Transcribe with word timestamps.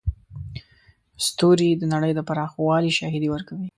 ستوري 1.25 1.69
د 1.75 1.83
نړۍ 1.93 2.11
د 2.15 2.19
پراخوالي 2.29 2.91
شاهدي 2.99 3.27
ورکوي. 3.31 3.69